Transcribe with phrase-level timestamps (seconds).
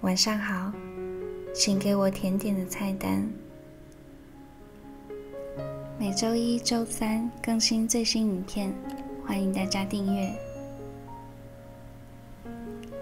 [0.00, 0.72] 晚上好，
[1.52, 3.28] 请给我甜点的菜单。
[5.98, 8.72] 每周一、周三更新最新影片，
[9.26, 10.32] 欢迎大家订阅。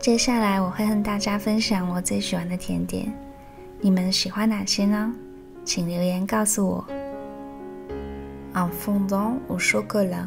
[0.01, 3.13] 接下来我会和大家分享我最喜欢的甜点，
[3.81, 5.15] 你们喜欢哪些呢？
[5.65, 6.85] 请留言告诉我。
[8.53, 10.27] Un fondant au chocolat。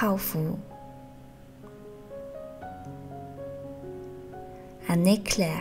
[0.00, 0.58] 泡芙
[4.88, 5.60] ，un éclair，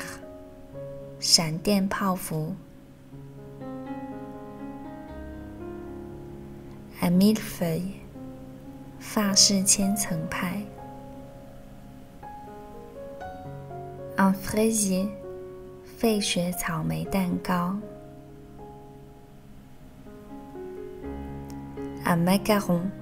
[1.19, 2.55] 闪电泡芙
[7.01, 7.95] ，un millefeuille，
[8.97, 10.63] 法式千层派
[14.15, 15.09] ，un fraisier，
[15.83, 17.75] 费雪草莓蛋糕
[22.05, 22.98] ，un macaron。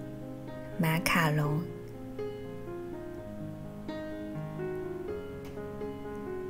[0.80, 1.60] 马卡龙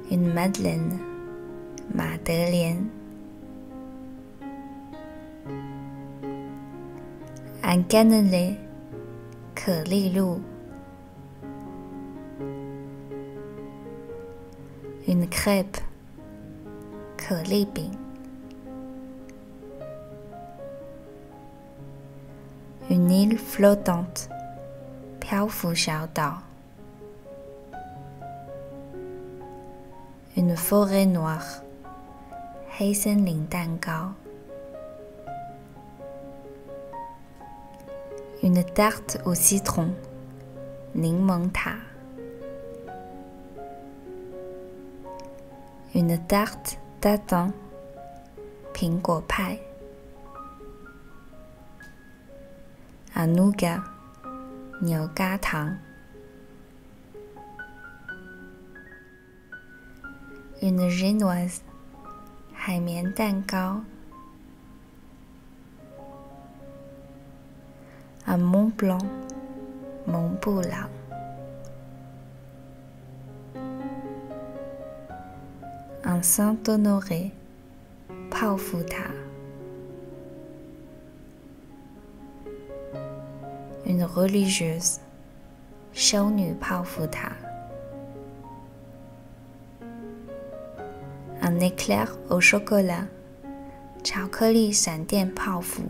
[0.09, 0.99] ，une madeleine，
[1.93, 2.75] 马德莲
[7.63, 8.55] ，un cannelé，
[9.55, 10.41] 可丽露
[15.07, 15.79] ，une crêpe，
[17.15, 18.06] 可丽饼。
[22.90, 24.28] Une île flottante，
[25.20, 26.42] 漂浮小岛。
[30.36, 31.62] Une forêt noire，
[32.70, 34.12] 黑森林蛋糕。
[38.42, 39.90] Une tarte au citron，
[40.92, 41.76] 柠檬塔。
[45.94, 47.52] Une tarte tatin，
[48.74, 49.58] 苹果派。
[53.17, 53.81] Anouga
[54.79, 55.75] 牛轧糖。
[60.61, 61.61] Une génoise，
[62.53, 63.81] 海绵蛋糕。
[68.27, 69.03] Un Mont Blanc，
[70.05, 70.87] 蒙布朗。
[76.03, 77.31] Un Saint Honoré，
[78.29, 79.09] 泡芙塔。
[83.87, 84.99] une religieuse,
[85.93, 86.55] Xiao Nu
[91.41, 93.05] Un éclair au chocolat,
[94.03, 95.83] Chao Koli San Dian Pao Fu.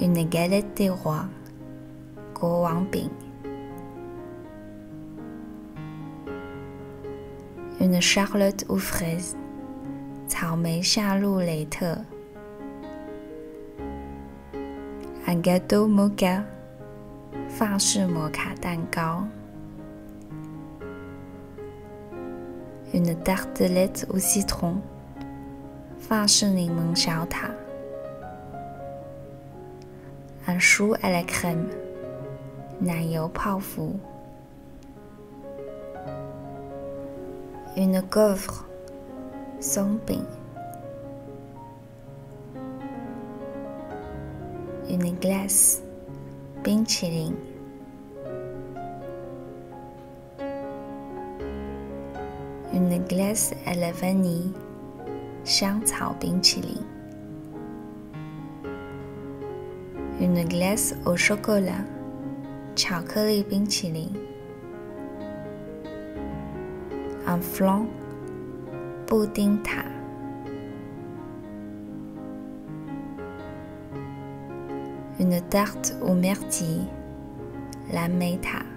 [0.00, 1.26] Une galette des rois,
[2.34, 2.86] Guo Wang
[7.80, 9.36] Une charlotte aux fraises,
[10.28, 10.82] Cao Mei
[15.32, 16.44] Un gâteau mocha，
[17.48, 19.26] 法式摩卡蛋糕。
[22.92, 24.74] Une tartelette au citron，
[25.98, 27.48] 法式柠檬小塔。
[30.46, 31.70] Un chou à la crème，
[32.78, 33.94] 奶油泡芙。
[37.74, 38.64] Une gaufre，
[39.60, 40.26] 松饼。
[44.91, 45.79] Une glace，
[46.63, 47.33] 冰淇淋。
[52.73, 54.51] Une glace à la vanille，
[55.43, 56.77] 香草冰淇淋。
[60.19, 61.83] Une glace au chocolat，
[62.75, 64.09] 巧克力冰淇淋。
[67.25, 67.85] Un flan，
[69.05, 69.90] 布丁塔。
[75.22, 76.88] une tarte aux myrtilles,
[77.92, 78.71] la meita.